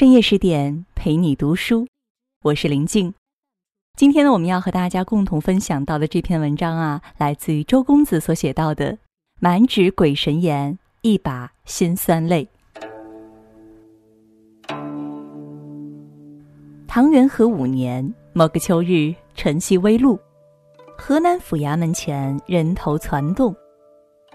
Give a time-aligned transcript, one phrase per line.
[0.00, 1.86] 深夜十点陪你读书，
[2.42, 3.12] 我是林静。
[3.98, 8.96] 今天呢，我们要和大家共同分享到的这篇文章啊，来自于周公子所写到的
[9.40, 12.48] “满纸鬼神言，一把辛酸泪”。
[16.88, 20.18] 唐元和五年某个秋日，晨曦微露，
[20.96, 23.54] 河南府衙门前人头攒动，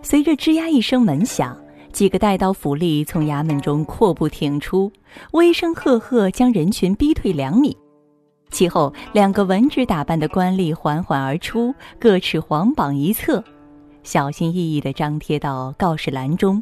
[0.04, 1.59] 随着吱呀一声门响。
[1.96, 4.91] 几个带刀府吏从衙门中阔步挺出，
[5.32, 7.76] 威声赫赫，将人群逼退两米。
[8.52, 13.41] 其后，两个文职打扮的官吏缓缓而出，各持黄榜一册，
[14.04, 16.62] 小心翼翼地张贴到告示栏中。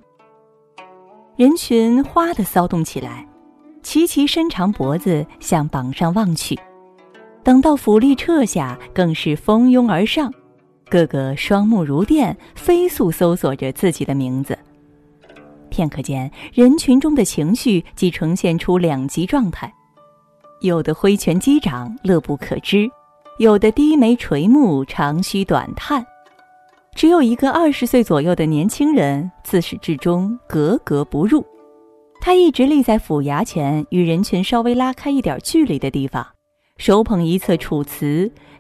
[1.36, 3.28] 人群哗地骚动起来，
[3.82, 6.56] 齐齐伸长脖子向榜上望去。
[7.42, 10.32] 等到府吏撤下，更是蜂拥而上，
[10.92, 14.56] 个个双目如电，飞速搜索着自己的名字。
[15.74, 19.74] 片刻间，人群中的情绪即呈现出两极状态：
[20.62, 22.88] 有的挥拳击掌，乐不可支；
[23.40, 26.06] 有的低眉垂目，长吁短叹。
[26.94, 31.44] 只有一个二十岁左右的年轻人，自始至终格格不入。
[32.22, 36.24] 他一直立在府衙前，与人群稍微拉开一点距离的地方，
[36.78, 38.06] 手捧一册《楚辞》，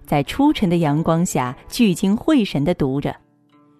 [0.03, 3.15] 在初晨的阳光下聚精会神地读着。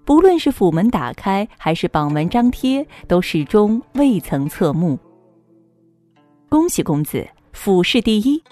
[0.06, 5.00] 不论是府门打开，还是榜文张贴，都始终未曾侧目。
[6.50, 8.44] 恭喜公子，府试第一！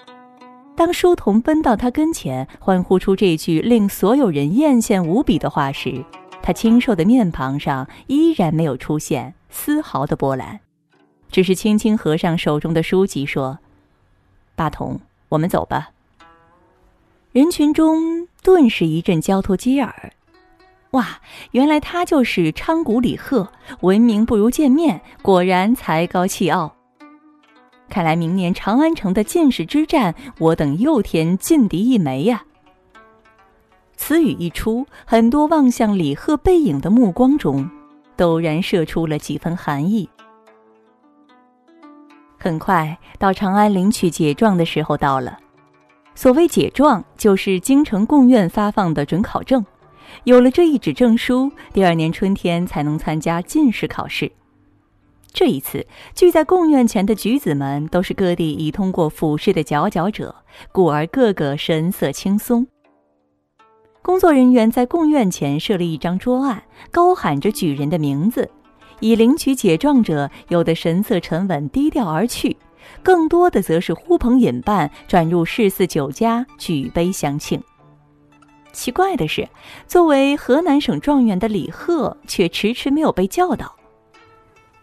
[0.74, 6.02] 当书童奔到他跟前，欢呼出这句令所有人艳羡无比的话时，
[6.42, 10.58] 他清瘦的面庞上依然没有出现丝毫的波澜，
[11.30, 13.58] 只是轻轻合上手中的书籍，说
[14.56, 15.90] ：“八童，我们走吧。”
[17.32, 20.14] 人群中顿时一阵交头接耳。
[20.92, 21.06] 哇，
[21.52, 26.74] 原来他就是昌谷李贺，闻名不如见面，果然才高气傲。
[27.88, 32.42] 看来明年长安城的进士之战，我等又添劲敌一枚呀！
[33.96, 37.70] 此语一出，很多望向李贺背影的目光中，
[38.16, 40.06] 陡然射出了几分寒意。
[42.38, 45.38] 很快，到长安领取解状的时候到了。
[46.14, 49.64] 所谓解状，就是京城贡院发放的准考证。
[50.24, 54.30] 有了这一纸证书，第二年春天才能参加进士考试。
[55.32, 60.34] 这一次聚在贡院前的举子们，都是各地已通过府试的佼佼者，
[60.72, 62.66] 故而个个神色轻松。
[64.02, 68.50] 工作人员在贡院前设立一张桌案，高喊着举人的名字。
[69.00, 72.54] 已领取解状者，有的神色沉稳，低调而去；
[73.02, 77.60] 更多的则是呼朋引伴，转入市肆酒家，举杯相庆。
[78.72, 79.46] 奇怪的是，
[79.86, 83.74] 作为河南省状元的李贺却迟迟没有被叫到。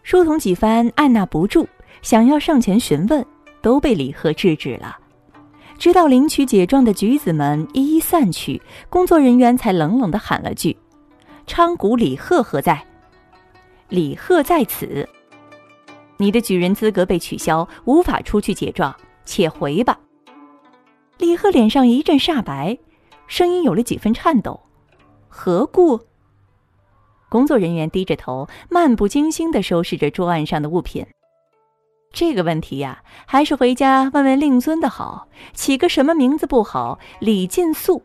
[0.02, 1.66] 书童几番按捺不住，
[2.02, 3.24] 想要上前询问，
[3.60, 4.96] 都被李贺制止了。
[5.78, 10.76] 直到领取解状的举子们一一散去，工作人员才冷冷地喊了句
[11.46, 12.82] ：“昌谷李贺何在
[13.88, 15.08] ？”“李贺在此。
[16.16, 19.98] ”“你的举人资格被取消，无法出去解状，且回吧。”
[21.18, 22.78] 李贺脸上一阵煞白。
[23.30, 24.58] 声音有了几分颤抖，
[25.28, 26.00] 何故？
[27.28, 31.06] 工作人员低着头，漫不经心地收拾着桌案上的物品。
[32.12, 35.28] 这个问题呀，还是回家问问令尊的好。
[35.52, 36.98] 起个什么名字不好？
[37.20, 38.02] 李进素，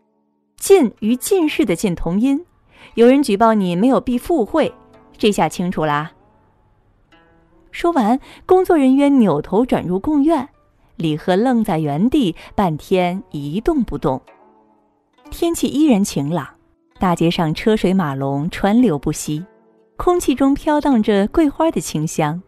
[0.58, 2.46] 进与进士的进同音。
[2.94, 4.72] 有人举报你没有避赴会，
[5.18, 6.12] 这下清楚啦。
[7.72, 10.48] 说完，工作人员扭头转入贡院，
[10.94, 14.22] 李贺愣在原地，半天一动不动。
[15.30, 16.48] 天气依然晴朗，
[16.98, 19.44] 大街上车水马龙，川流不息，
[19.96, 22.42] 空气中飘荡着桂花的清香，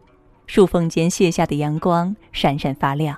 [0.47, 3.17] 树缝间卸下的阳光闪闪发亮。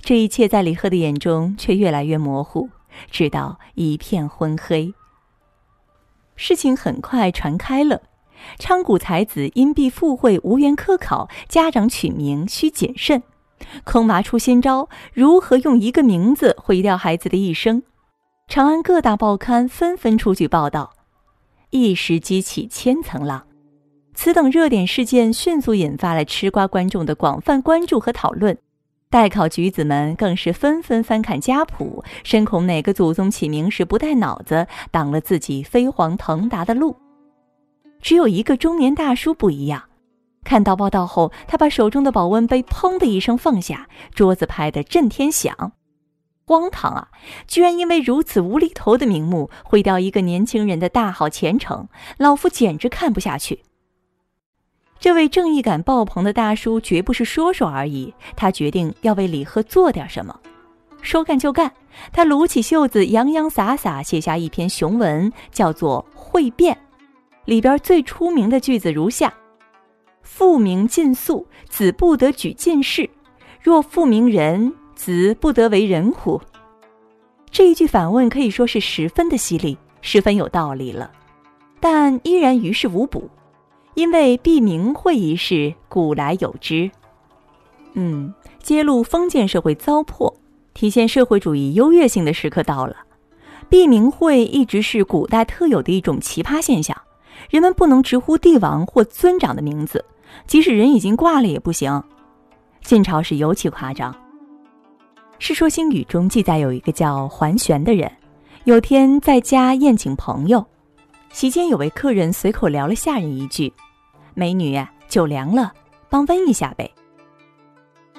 [0.00, 2.68] 这一切在李贺的眼中却越来越模糊，
[3.10, 4.92] 直到一片昏黑。
[6.34, 8.02] 事情很快传开了，
[8.58, 13.22] 昌谷才子因避赴会无缘科考，家长取名需谨慎，
[13.84, 17.82] 空麻出新招，如何用一个名字毁掉孩子的一生？
[18.48, 20.90] 长安各大报刊纷纷出具报道，
[21.68, 23.46] 一时激起千层浪。
[24.14, 28.56] 此等热点事件迅速引发了吃瓜观众的广泛关注和讨论。
[29.10, 36.96] 待考举子们更是纷纷翻看家谱，深恐哪个祖宗起名时不带脑子，挡了自己飞黄腾达的路。
[38.00, 39.82] 只有一个中年大叔不一样，
[40.42, 45.72] 看到报道后，他把手中的保温杯砰的一声放下，桌子拍得震天响。
[46.48, 47.08] 荒唐啊！
[47.46, 53.60] 居然因为如此无厘头的名目毁掉一个年轻人的大好前程，老夫简直看不下去。
[54.98, 60.40] 这位正义感爆棚的大叔绝不是说说而已，他决定要为李贺做点什么。
[61.02, 61.70] 说干就干，
[62.12, 66.74] 他撸起袖子，洋洋洒洒写下一篇雄文，叫做《会变》。
[67.44, 69.32] 里边最出名的句子如下
[70.22, 73.04] ：“父名尽肃，子不得举进士；
[73.62, 76.38] 若父名仁，子不得为人乎？”
[77.50, 81.10] 这一句反问可以说是十分的犀利，十分有道理了，
[81.80, 83.30] 但依然于事无补。
[83.94, 86.90] 因为避名讳一事，古来有之。
[87.94, 90.34] 嗯，揭露封建社会糟粕，
[90.74, 92.94] 体现社会主义优越性的时刻到了。
[93.68, 96.96] 避名讳一直是古代特有的一种奇葩现象，
[97.50, 100.04] 人们不能直呼帝王或尊长的名字，
[100.46, 102.02] 即使人已经挂了也不行。
[102.82, 104.12] 晋朝时尤其夸张，
[105.40, 108.10] 《世说新语》中记载有一个叫桓玄的人，
[108.64, 110.64] 有天在家宴请朋友，
[111.32, 113.72] 席间有位客人随口聊了下人一句。
[114.34, 114.76] 美女，
[115.08, 115.72] 酒凉了，
[116.08, 116.90] 帮温一下呗。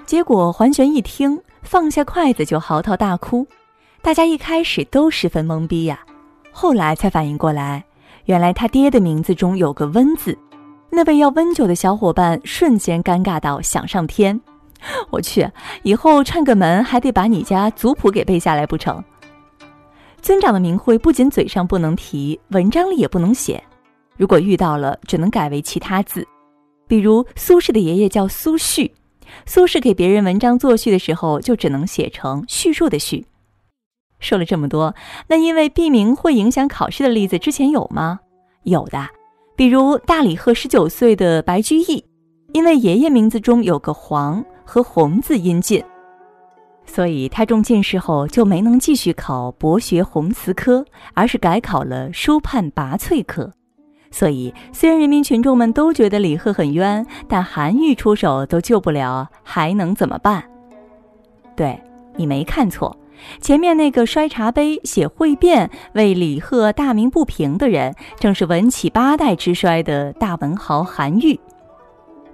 [0.06, 3.46] 结果桓玄一听，放下筷子就嚎啕大哭。
[4.02, 6.00] 大家一开始都十分懵逼呀，
[6.52, 7.84] 后来才反应过来，
[8.26, 10.38] 原来他爹的名字中有个“温”字。
[10.90, 14.40] 那位要温酒的小伙伴瞬间尴尬到想上天。
[15.12, 15.50] 我去，
[15.84, 19.04] 以后串个门还得把你家族谱给背下来不成？
[20.22, 23.64] 尊长的名讳不仅嘴上不能提，文章里也不能写。
[24.18, 26.28] 如果遇到了，只能改为其他字，
[26.88, 28.92] 比如苏轼的爷爷叫苏旭，
[29.46, 33.26] 苏轼给别人文章作序的时候，就只能写成叙述的叙。
[34.20, 34.94] 说了这么多，
[35.28, 38.20] 那因为避名会影响考试的例子之前有吗？
[38.64, 39.08] 有的，
[39.56, 42.04] 比如大李贺十九岁的白居易，
[42.52, 45.84] 因为爷爷名字中有个黄和红字音近，
[46.86, 50.86] 所以他中进士后就没能继续考博学红词科，
[51.16, 53.52] 而是改考了书判拔萃科。
[54.12, 60.44] 所以，虽然人民群众们都觉得李贺很冤，但韩愈出手都救不了，还能怎么办？
[61.56, 61.82] 对
[62.16, 62.96] 你没看错，
[63.42, 71.40] 前面那个摔茶杯、写会变、为李贺大鸣不平的人，正是文起八代之衰的大文豪韩愈。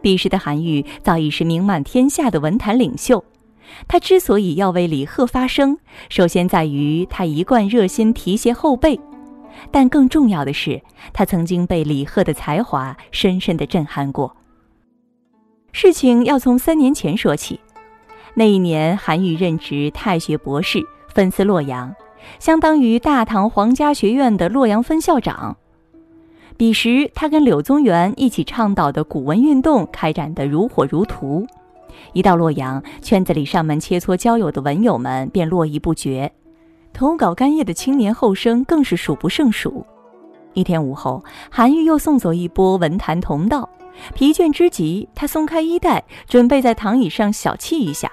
[0.05, 3.25] 彼时的韩愈早已是名满天下的文坛领袖，
[3.87, 5.79] 他之所以要为李贺发声，
[6.09, 8.99] 首先在于他一贯热心提携后辈。
[9.71, 10.79] 但更重要的是，
[11.11, 14.37] 他曾经被李贺的才华深深的震撼过。
[15.71, 17.59] 事情要从三年前说起，
[18.35, 20.85] 那一年韩愈任职太学博士，
[21.15, 21.91] 分司洛阳，
[22.37, 25.57] 相当于大唐皇家学院的洛阳分校长。
[26.57, 31.45] 彼时，他跟柳宗元一起倡导的古文运动开展得如火如荼。
[32.13, 36.31] 一到洛阳，圈子里上门切磋交友的文友们便络绎不绝。
[36.93, 39.85] 投稿干叶的青年后生更是数不胜数。
[40.53, 41.21] 一天午后，
[41.51, 43.67] 韩愈又送走一波文坛同道，
[44.13, 48.09] 疲倦之极，他松开衣带，准备在躺椅上小憩一下。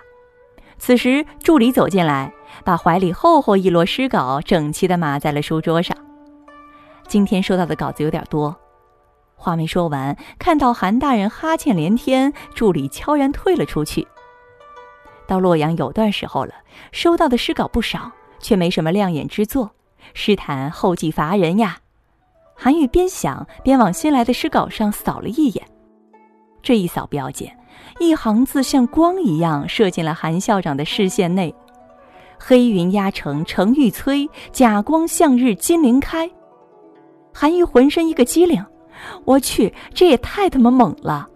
[0.79, 2.33] 此时，助理走进来，
[2.65, 5.97] 把怀里厚厚一摞诗稿整齐地码在了书桌上。
[7.13, 8.59] 今天收到的稿子有点多，
[9.37, 14.09] 话没说完，看到韩大人哈欠连天，助理悄然退了出去。
[15.27, 16.55] 到洛阳有段时候了，
[16.91, 18.11] 收到的诗稿不少。
[18.41, 19.73] 却没什么亮眼之作，
[20.15, 21.77] 诗坛后继乏人呀。
[22.57, 25.63] 韩愈边想边往新来的诗稿上扫了一眼，
[26.63, 27.47] 这一扫不要紧，
[28.01, 31.55] 一行字像光一样射进了韩校长的视线内
[32.41, 36.31] ：“黑云压城城欲摧，甲光向日金鳞开。”
[37.33, 38.65] 韩愈浑身一个机灵，
[39.25, 41.29] 我去，这也太他妈猛了！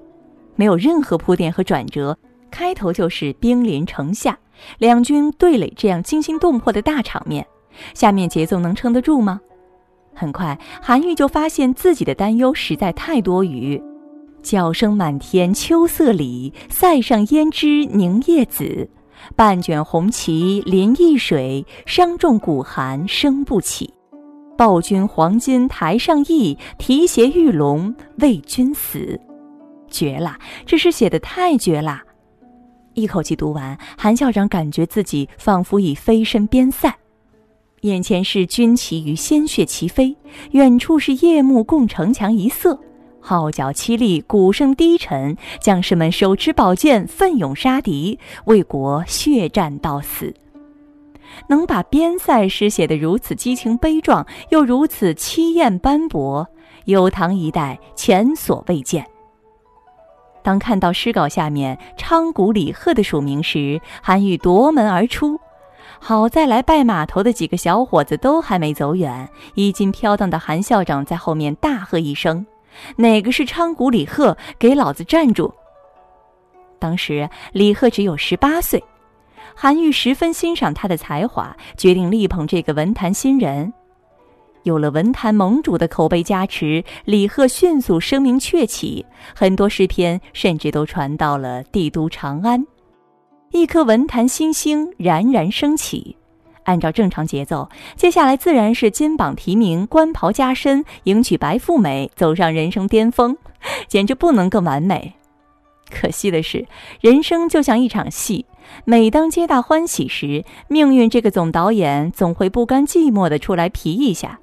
[0.55, 2.17] 没有任何铺垫和转折，
[2.51, 4.39] 开头就是兵临城下。
[4.79, 7.47] 两军对垒这样惊心动魄的大场面，
[7.93, 9.41] 下面节奏能撑得住吗？
[10.15, 13.83] 很快，韩愈就发现自己的担忧实在太多余。
[14.43, 18.89] 角声满天秋色里，塞上胭脂凝夜紫。
[19.35, 23.93] 半卷红旗临易水，伤重鼓寒声不起。
[24.57, 29.21] 报君黄金台上意，提携玉龙为君死。
[29.91, 32.03] 绝了，这诗写的太绝了！
[32.95, 36.97] 一口气读完，韩校长感觉自己仿佛已飞身边塞，
[37.83, 40.17] 眼前是军旗与鲜血齐飞，
[40.53, 42.81] 远处是夜幕共城墙一色，
[43.21, 50.33] 号角凄厉，鼓声低沉，将士们手持宝剑，奋勇杀敌，为国血战到死。
[51.49, 56.47] 能把边塞诗写得如此激情悲壮，又如此凄艳斑驳，
[56.85, 59.07] 有唐一代前所未见。
[60.43, 65.39] 当看到诗稿下面“昌谷李贺”的署名时，韩愈夺门而出。
[65.99, 72.47] 好在来拜码头的几个小伙子都还没走远，衣襟飘荡的韩校长在后面大喝一声
[72.97, 74.37] ：“哪个是昌谷李贺？
[74.59, 75.53] 给老子站住！
[76.79, 78.83] 当时李贺只有十八岁，
[79.59, 83.73] 韩愈十分欣赏他的才华，决定力捧这个文坛新人。
[84.65, 92.67] 有了文坛盟主的口碑加持，李贺迅速声名鹊起，很多诗篇甚至都传到了帝都长安，
[93.51, 96.15] 一颗文坛新星冉冉升起。
[96.65, 103.35] 按照正常节奏，接下来自然是金榜题名、官袍加身、迎娶白富美，走上人生巅峰，
[103.89, 105.16] 简直不能更完美。
[105.91, 106.67] 可惜的是，
[107.01, 108.45] 人生就像一场戏，
[108.85, 114.41] 每当皆大欢喜时，命运这个总导演总会不甘寂寞的出来皮一下。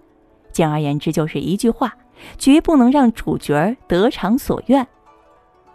[0.51, 1.95] 简而言之，就是一句话：
[2.37, 4.87] 绝不能让主角得偿所愿。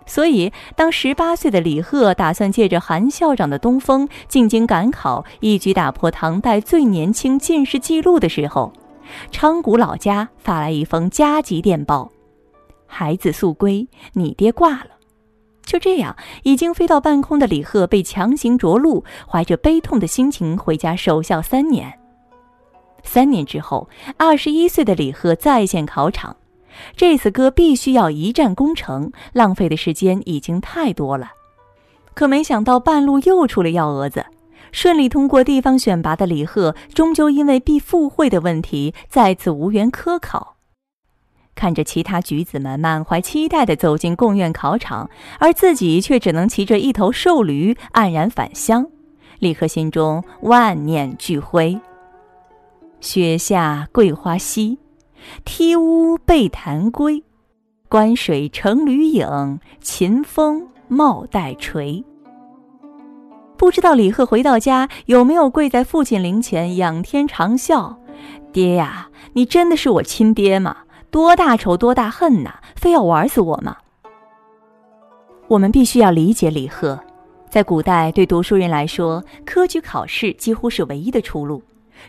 [0.07, 8.73] 所以，当十八岁的李贺打算借着韩校长的东风进京赶考，一举打破唐代最年轻进士记录的时候，
[9.31, 12.11] 昌谷老家发来一封加急电报
[12.87, 14.87] ：“孩子速归，你爹挂了。”
[15.69, 21.93] 就这样，已经飞到半空的李贺被强行着陆，怀着悲痛的心情回家守孝三年。
[23.03, 26.35] 三年之后，二十一岁的李贺再现考场。
[26.97, 31.33] 这次哥必须要一战功成，浪费的时间已经太多了。
[32.15, 34.25] 可没想到半路又出了幺蛾子，
[34.73, 40.57] 顺利通过地方选拔的李贺，终究因为必赴会的问题，再次无缘科考。
[41.59, 45.11] 看着其他举子们满怀期待地走进贡院考场，
[45.41, 48.87] 而自己却只能骑着一头瘦驴黯然返乡，
[49.41, 51.77] 李贺心中万念俱灰。
[53.00, 54.79] 雪下桂花稀。
[55.45, 57.25] 梯屋背潭归，
[57.88, 62.05] 观水成驴影，秦风帽带垂。
[63.57, 67.97] 不知道李贺回到家有没有跪在父亲灵前仰天长啸
[68.55, 70.77] ：“爹呀，你真的是我亲爹吗？
[71.11, 73.77] 多大仇多大恨呐，非要玩死我吗？”
[75.49, 76.99] 我们必须要理解李贺，
[77.49, 81.62] 在古代对读书人来说，科举考试几乎是唯一的出路。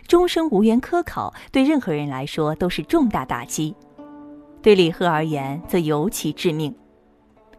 [0.06, 3.74] 终生无缘科考，对任何人来说都是重大打击，
[4.62, 6.72] 对李贺而言则尤其致命。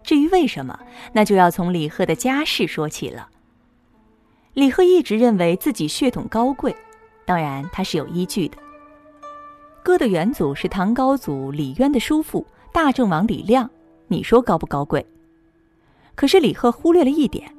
[0.02, 0.80] 至于为什么，
[1.12, 3.28] 那就要从李贺的家世说起了。
[4.54, 6.76] 李贺一直认为自己血统高贵，
[7.26, 8.58] 当然他是有依据的。
[9.84, 13.70] 哥的元祖是唐高祖李渊的叔父大郑王李亮，
[14.08, 15.04] 你说高不高贵？
[16.14, 17.52] 可是李贺忽略了一点。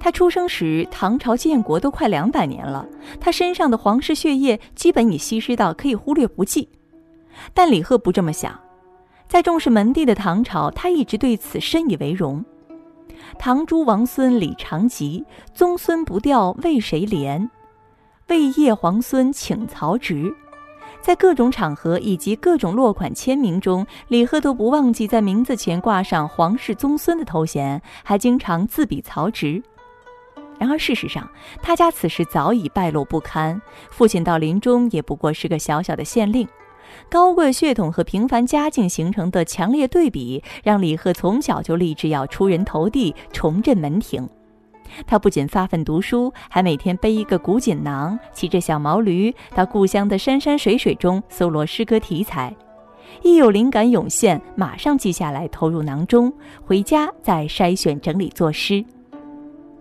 [0.00, 2.86] 他出生时，唐朝建国都快两百年了，
[3.20, 6.68] 他身上的皇室血液基本已稀释到可以忽略不计。
[7.52, 8.58] 但李贺不这么想，
[9.28, 12.42] 在重视门第的唐朝，他一直对此深以为荣。
[13.38, 17.48] 唐诸王孙李长吉，宗孙不掉为谁怜？
[18.28, 20.34] 魏业皇孙请曹植。
[21.08, 29.62] 在各种场合以及各种落款签名中，李贺都不忘记在名字前挂上皇室宗孙的头衔，还经常自比曹植。
[30.58, 31.26] 然而，事实上，
[31.62, 33.58] 他家此时早已败落不堪。
[33.88, 36.46] 父亲到临终也不过是个小小的县令，
[37.08, 44.28] 高贵血统和平凡家境形成的强烈对比，让李贺从小就立志要出人头地，重振门庭。
[45.06, 52.54] 他不仅发奋读书，还每天背一个古锦囊，骑着小毛驴到故乡的山山水水中搜罗诗歌题材，
[53.22, 56.32] 一有灵感涌现，马上记下来投入囊中，
[56.64, 58.84] 回家再筛选整理作诗。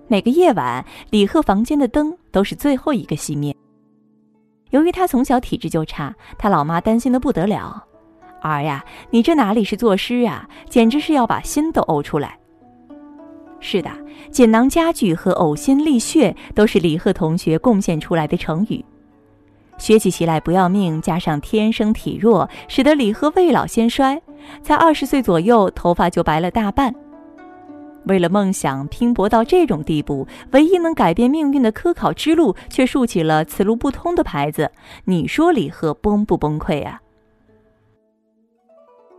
[0.08, 3.54] 每个夜晚，李贺房间的灯都是最后一个熄灭。
[4.70, 7.84] 由于他从小体质就差，他老妈担心的不得了
[8.42, 12.38] ：“儿呀，你这哪里是作诗啊，简直是要把心都呕出来。”
[13.60, 13.90] 是的，
[14.32, 18.84] 锦囊佳句和呕心沥血都是李贺同学贡献出来的成语。
[19.78, 24.22] 学起习来不要命，加上天生体弱，使得李贺未老先衰，
[24.64, 26.94] 才二十岁左右，头发就白了大半。
[28.06, 34.72] 为了梦想拼搏到这种地步，唯一能改变命运的科考之路却竖起了此路不通的牌子。
[35.06, 37.02] 你说李贺崩不崩溃啊？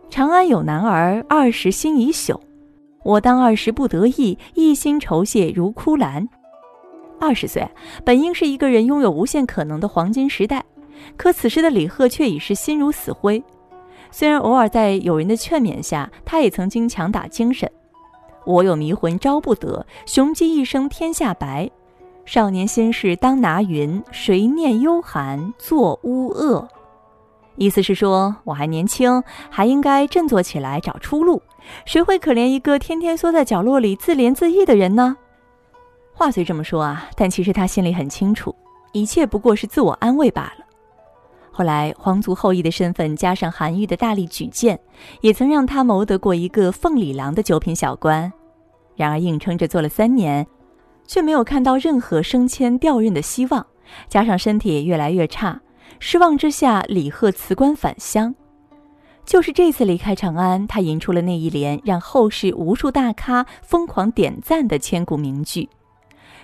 [0.09, 2.39] 长安有男儿，二十心已朽。
[3.03, 6.27] 我当二十不得意，一心酬谢如枯兰。
[7.19, 7.67] 二十岁
[8.05, 10.63] 本应是一个人拥有无限可能的黄金时代，
[11.17, 13.43] 可此时的李贺却已是心如死灰。
[14.11, 17.69] 虽然偶尔在友人的劝勉下，他也曾经强打精神。
[18.45, 21.69] 我有迷魂招不得，雄鸡一声天下白。
[22.25, 26.67] 少年心事当拿云，谁念幽寒作乌恶？
[27.55, 31.41] 意思是说，我还年轻，还应该振作起来找出路。
[31.85, 35.15] 谁会可怜一个天天缩在角落里自怜自艾的人呢？
[36.13, 38.53] 话虽这么说啊，但其实他心里很清楚，
[38.91, 40.65] 一切不过是自我安慰罢了。
[41.51, 44.79] 后来皇族后裔的身份加上韩愈的大力举荐，
[45.21, 48.31] 也曾让他谋得过一个凤里郎的九品小官。
[48.95, 50.45] 然而硬撑着做了三年，
[51.07, 53.65] 却没有看到任何升迁调任的希望，
[54.07, 55.59] 加上身体也越来越差，
[55.99, 58.33] 失望之下，李贺辞官返乡。
[59.29, 65.69] 就是这次离开长安，他吟出了那一联让后世无数大咖疯狂点赞的千古名句：“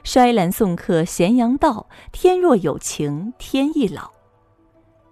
[0.06, 4.12] 衰兰送客咸阳道，天若有情天亦老。”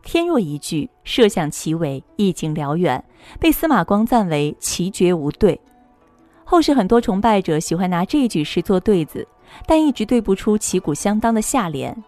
[0.06, 3.03] 天若一句，设想奇伟，意境辽远，
[3.39, 5.60] 被司马光赞为奇绝无对。
[6.44, 9.27] 后世很多崇拜者喜欢拿这句诗做对子，
[9.65, 12.03] 但一直对不出旗鼓相当的下联。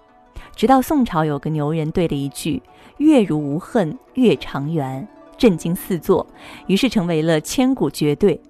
[0.56, 2.62] 直到宋朝有个牛人对了一句
[3.00, 5.06] ：“月如无恨月长圆”。
[5.38, 6.26] 震惊四座，
[6.68, 8.42] 于是成为了千古绝对。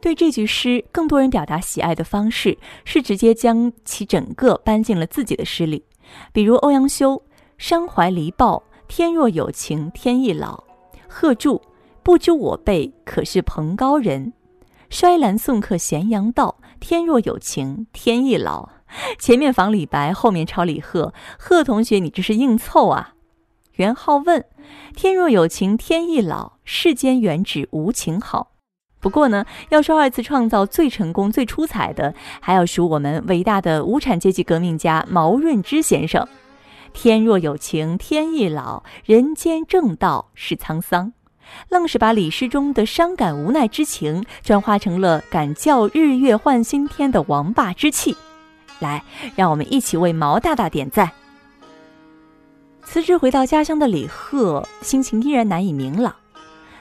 [0.00, 5.84] 对这句诗，更多人表达喜爱的方式是直接将其整个搬进了自己的诗里，
[6.32, 7.20] 比如欧阳修
[7.58, 10.62] “山怀离抱，天若有情天亦老”，
[11.08, 11.60] 贺铸
[12.04, 14.32] “不知我辈可是蓬高人，
[14.88, 18.68] 衰兰送客咸阳道，天若有情天亦老”。
[19.18, 23.14] 前面仿李白，后面抄李贺，贺同学，你这是硬凑啊！
[23.78, 24.44] 元好问
[24.96, 28.52] ：“天若有情天亦老，世间原只无情好。”
[29.00, 36.26] 不过呢，要说二次创造最成功、最出彩的，还要数我们伟大的无产阶级革命家毛润之先生。
[36.92, 41.12] “天若有情天亦老，人间正道是沧桑。”
[41.70, 48.16] 愣是把李诗中的伤感无奈之情，转化成了敢叫日月换新天的王霸之气。
[48.80, 49.04] 来，
[49.36, 51.10] 让我们一起为毛大大点赞。
[52.90, 56.14] 辞职回到家乡的李贺，心情依然难以明朗。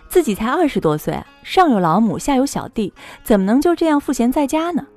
[0.08, 2.94] 自己才二十多岁，上有老母，下有小弟，
[3.26, 4.88] 怎么能就这样赋闲在家呢？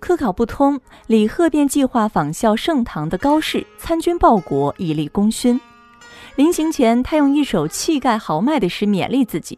[0.00, 5.60] 科考不通，李贺便计划仿效盛唐的高适，参军报国，以立功勋。
[6.34, 9.56] 临行前，他用一首气概豪迈的诗勉励自己：“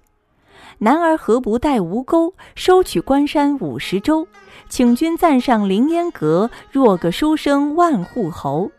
[0.76, 4.28] 男儿何不带吴钩，收取关山五十州？
[4.68, 8.70] 请君暂上凌烟阁，若个书生万户侯。”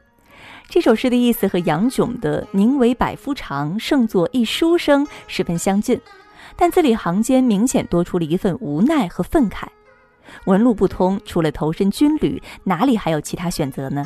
[0.68, 6.00] 这首诗的意思和杨炯的“宁为百夫长，胜作一书生”十分相近，
[6.56, 9.66] 但字里行间明显多出了一份无奈和愤慨。
[10.46, 14.06] 文路不通，除了投身军旅，哪里还有其他选择呢？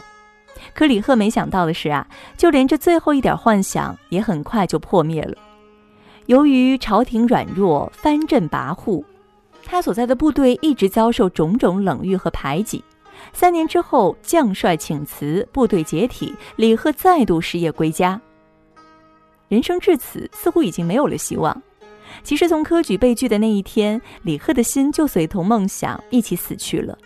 [0.73, 2.05] 可李贺没想到的是啊，
[2.37, 5.35] 就连这最后一点幻想也很快就破灭了。
[6.25, 9.03] 由于朝廷软弱，藩镇跋扈，
[9.65, 12.83] 他所在的部队一直遭受种种冷遇和排挤。
[13.33, 18.19] 三年之后，将帅请辞，部队解体，李贺再度失业归家。
[19.47, 21.61] 人生至此，似乎已经没有了希望。
[22.23, 26.97] 其实，从科举被拒的那一天，李贺的心就随同梦想一起死去了。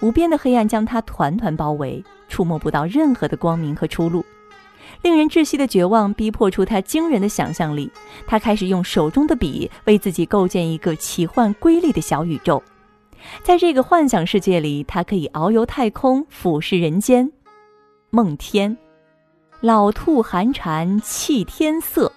[0.00, 4.24] 无边的黑暗将他团团包围，触摸不到任何的光明和出路。
[5.02, 7.90] 令人窒息的绝望逼迫出他惊人的想象力，
[8.26, 12.62] 他开始用手中的笔为自己构建一个奇幻瑰丽的小宇宙。
[13.42, 17.30] 在这个幻想世界里，他可以遨游太空，俯视人间。
[18.10, 18.76] 梦天，
[19.60, 22.12] 老兔寒蝉泣天色，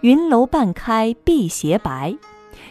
[0.00, 2.16] 云楼半开碧斜白。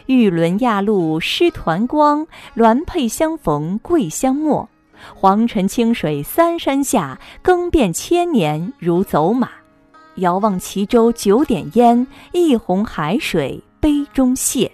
[0.06, 4.68] 玉轮亚露湿团光，鸾佩相逢桂香没。
[5.14, 9.50] 黄尘清水三山下，更变千年如走马。
[10.16, 14.68] 遥望齐州九点烟，一泓海水杯中泻。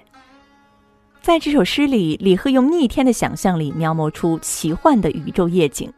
[1.24, 5.90] 在这首诗里，李贺用逆天的想象力描摹出奇幻的宇宙夜景。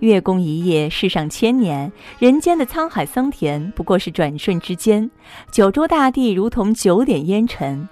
[0.00, 5.10] 月宫一夜，世上千年；人间的沧海桑田，不过是转瞬之间。
[5.50, 7.88] 九州大地如同九点烟尘，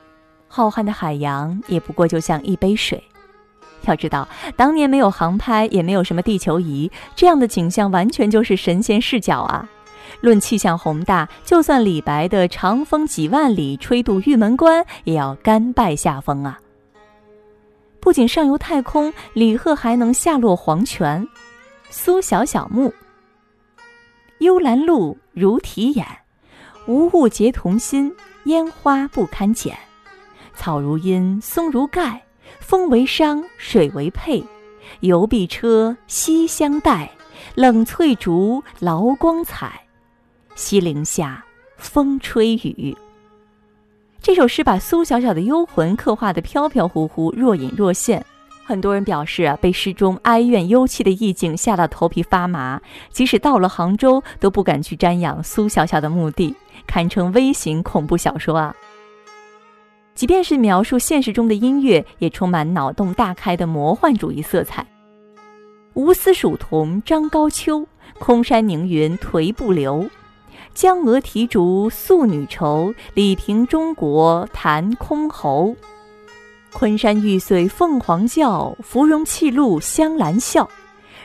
[0.48, 3.02] 浩瀚的海洋也不过就像一杯水。
[3.86, 9.66] 要知道，当年没有航拍，也没有什么地球仪，这样的景象完全就是神仙视角啊！
[10.20, 16.58] 论气象宏大，就算李白的“长风几万里，吹度玉门关”也要甘拜下风啊！
[18.06, 21.26] 不仅上游太空，李贺还能下落黄泉。
[21.90, 22.94] 苏小小墓。
[24.38, 26.06] 幽兰露，如啼眼，
[26.86, 28.14] 无物结同心，
[28.44, 29.76] 烟花不堪剪。
[30.54, 32.24] 草如茵，松如盖，
[32.60, 34.40] 风为裳，水为佩。
[35.00, 37.10] 游碧车，西厢待，
[37.56, 39.80] 冷翠竹，劳光彩。
[40.54, 41.44] 西陵下，
[41.76, 42.96] 风吹雨。
[44.26, 48.26] 这首诗把苏小小的幽魂刻画得飘飘忽忽、若隐若现。
[48.64, 56.52] 很多人表示啊，被诗中哀怨幽凄的意境吓到头皮发麻，即使到了杭州都不敢去瞻仰苏小小的墓地，
[56.88, 58.74] 堪称微型恐怖小说啊。
[60.16, 64.84] 即便是描述现实中的音乐，也充满脑洞大开的魔幻主义色彩。
[65.94, 67.86] 无丝蜀桐张高秋，
[68.18, 70.04] 空山凝云颓不流。
[70.76, 75.74] 江娥啼竹素女愁，李平中国弹箜篌。
[76.70, 80.68] 昆山玉碎凤凰叫，芙蓉泣露香兰笑。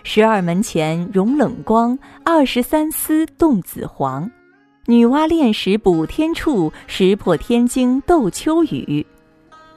[0.03, 4.31] 十二门前融冷光，二十三丝动紫黄。
[4.85, 9.05] 女娲炼石补天处，石破天惊斗秋雨。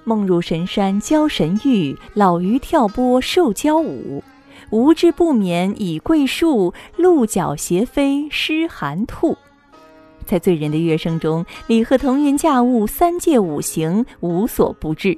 [0.05, 4.23] 梦入神山教神域，老鱼跳波受教舞。
[4.71, 9.37] 无知不眠倚桂树，鹿角斜飞失寒兔。
[10.25, 15.17] 在醉人的乐声中，李贺腾云驾雾，三界五行无所不至。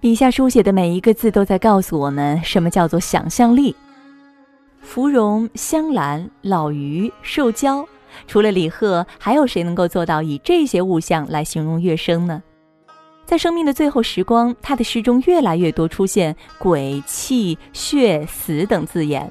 [0.00, 3.74] 笔下书写的每一个字都在告诉我们，什么叫做想象力。
[4.80, 7.86] 芙蓉、香兰、老鱼、寿娇，
[8.26, 12.42] 除了李贺，还有谁能够做到以这些物象来形容乐声呢？
[13.26, 19.30] 在生命的最后时光，他的诗中越来越多出现“鬼”“气”“血”“死”等字眼。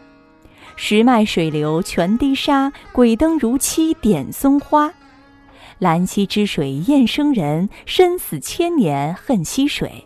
[0.79, 4.93] 石脉水流泉滴沙，鬼灯如漆点松花。
[5.79, 10.05] 兰溪之水验生人，身死千年恨溪水。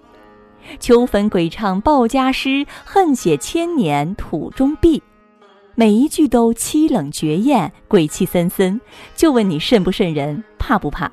[0.79, 5.03] 秋坟鬼唱报家诗，恨写千年土中碧。
[5.75, 8.79] 每一句都凄冷绝艳，鬼气森森。
[9.13, 11.11] 就问你瘆不瘆人，怕不怕？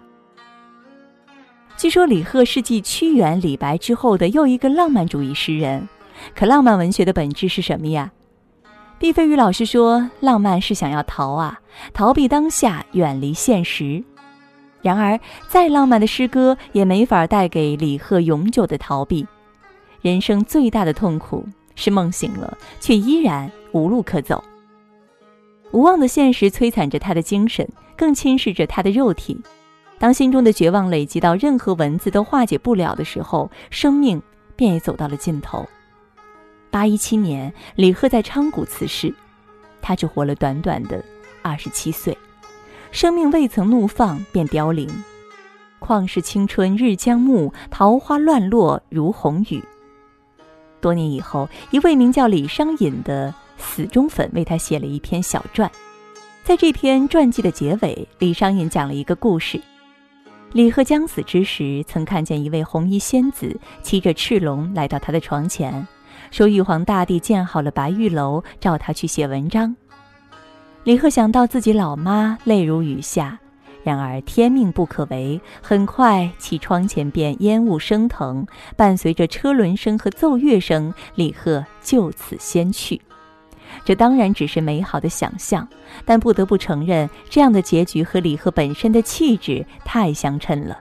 [1.77, 5.89] 据说李贺是继屈原、李白之后的又一个浪漫主义诗人。
[6.35, 8.13] 可浪漫文学的本质是什么呀？
[8.99, 11.61] 毕飞宇老师说，浪漫是想要逃啊，
[11.95, 14.03] 逃避当下，远离现实。
[14.83, 19.25] 然而，再浪漫的诗歌也没法带给李贺永久的逃避。
[20.03, 24.43] 人生最大的痛苦是梦醒了，却依然无路可走。
[25.71, 29.41] 无望的现实摧残着他的精神，更侵蚀着他的肉体。
[30.01, 34.21] 当心中的绝望累积到任何文字都化解不了的时候，生命
[34.57, 35.65] 便也走到了尽头。
[36.71, 39.13] 八一七年，李贺在昌谷辞世，
[39.81, 41.03] 他只活了短短的
[41.43, 42.17] 二十七岁，
[42.91, 44.89] 生命未曾怒放便凋零。
[45.81, 49.63] 旷世青春日将暮，桃花乱落如红雨。
[50.81, 55.71] 多年以后，一位名叫李商隐的死忠粉为他写了一篇小传。
[56.45, 59.61] 在这篇传记的结尾，李商隐讲了一个故事：
[60.53, 65.87] 李贺将死之时，曾看见一位红衣仙子骑着赤龙来到他的床前，
[66.31, 69.75] 说玉皇大帝建好了白玉楼，召他去写文章。
[70.85, 73.39] 李贺想到自己老妈，泪如雨下。
[73.85, 83.01] 然而天命不可违，很快其窗前便烟雾升腾，伴随着车轮声和奏乐声，李贺就此仙去。
[83.85, 85.67] 这当然只是美好的想象，
[86.05, 90.79] 但不得不承认，这样的结局和李贺本身的气质太相称了。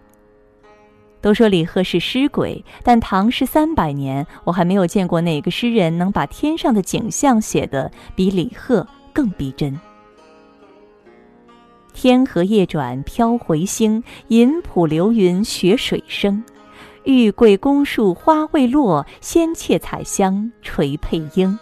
[1.22, 9.80] 都说李贺是诗鬼，但唐诗三百年，我还没有见过哪个诗人能把天上的景象写得比李贺更逼真。
[11.94, 16.44] 天河夜转飘回星，银浦流云学水声。
[17.06, 21.58] 玉桂宫树花未落，仙妾采香垂佩缨。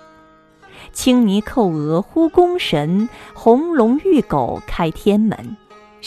[0.91, 5.55] 青泥叩额呼宫神，红龙玉狗开天门。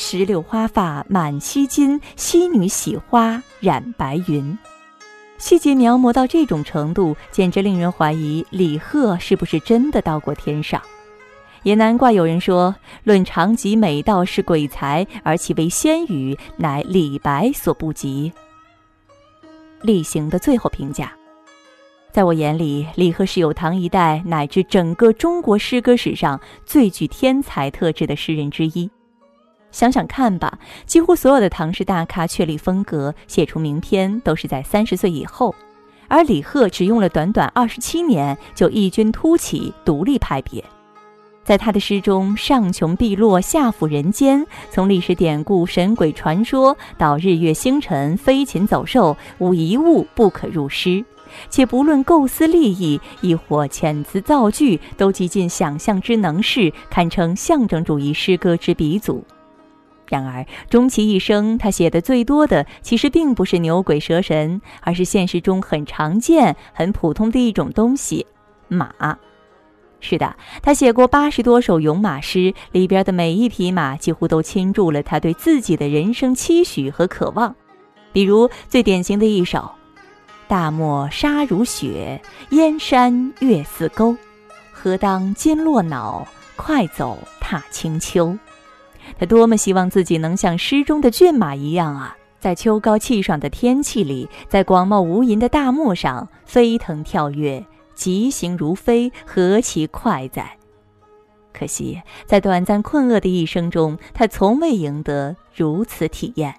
[0.01, 4.57] 石榴花发满溪金，溪女洗花染白云。
[5.39, 10.81] 细节描摹到这种程度，简直令人怀疑李贺是不是真的到过天上。
[11.65, 18.33] 也难怪有人说，论长吉美道是鬼才，而其为仙语，乃李白所不及。
[19.83, 21.13] 厉行的最后评价，
[22.13, 28.89] 在我眼里，李贺是有唐一代乃至整个中国诗歌史上最具天才特质的诗人之一。
[29.71, 35.55] 想想看吧，几乎所有的唐诗大咖确立风格、写出名篇，都是在三十岁以后，
[36.09, 40.65] 而李贺只用了短短二十七年，就异军突起，独立派别。
[41.45, 51.03] 在他的诗中，上穷碧落下抚人间，从历史典故、神鬼传说到日月星辰、飞禽走兽，无一物不可入诗。
[51.49, 59.25] 且不论构思立意，亦或遣词造句，都极尽想象之能事，堪称象征主义诗歌之鼻祖。
[60.09, 68.27] 然而，终其一生，他写的最多的其实并不是牛鬼蛇神，而是现实中很常见、很普通的一种东西——
[68.69, 69.19] 马。
[70.01, 77.55] 是的，他写过八十多首咏马诗，里边的每一匹马几乎都倾注了他对自己的人生期许和渴望。
[78.13, 79.71] 比如最典型的一首
[80.49, 84.17] ：“大漠沙如雪，燕山月似钩。
[84.73, 88.39] 何当金络脑，快走踏清秋。”
[89.17, 97.65] 他多么希望自己能像诗中的骏马一样啊，在秋高气爽的天气里，在广袤无垠的大漠上飞腾跳跃。
[97.95, 100.57] 疾行如飞，何其快哉！
[101.53, 106.55] 可惜，在短暂困厄的一生中，他从未赢得如此体验。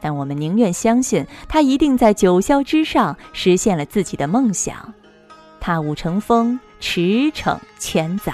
[0.00, 4.94] 但我们宁愿相信，他一定在九霄之上实现了自己的梦想，
[5.60, 8.32] 踏雾乘风，驰骋千载。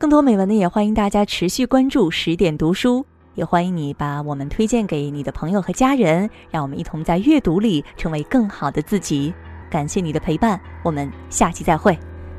[0.00, 9.30] 更多美文呢，也欢迎大家持续关注十点读书，也欢迎你把我们推荐给你的朋友和家人，让我们一同在阅读里成为更好的自己。
[9.68, 11.98] 感谢你的陪伴，我们下期再会。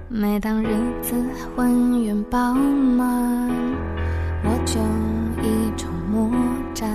[0.09, 0.69] 每当日
[1.03, 1.13] 子
[1.55, 3.47] 浑圆饱满，
[4.43, 4.79] 我就
[5.43, 6.31] 一筹莫
[6.73, 6.89] 展。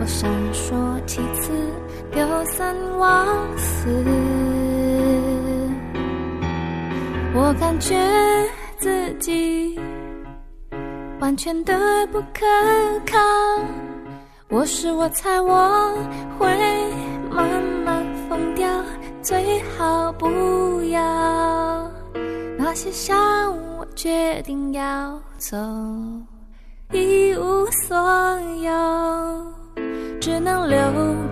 [0.00, 1.52] 我闪烁其词，
[2.10, 3.26] 丢三忘
[3.58, 4.04] 四。
[7.34, 7.94] 我感觉
[8.80, 9.78] 自己
[11.20, 12.46] 完全的不可
[13.04, 13.18] 靠。
[14.48, 15.94] 我是我猜我
[16.38, 16.48] 会
[17.30, 18.66] 慢慢疯掉，
[19.20, 20.98] 最好不要。
[22.56, 25.58] 那些下午，我决定要走，
[26.90, 27.98] 一无所
[28.62, 29.52] 有，
[30.22, 30.78] 只能留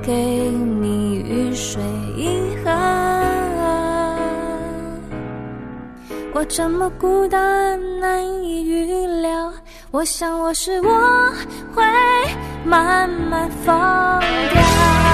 [0.03, 1.83] 给你雨水
[2.15, 3.28] 银河。
[6.35, 9.53] 我这么孤单，难以预料。
[9.91, 11.33] 我想，我是我
[11.75, 11.83] 会
[12.65, 13.75] 慢慢疯
[14.53, 15.08] 掉。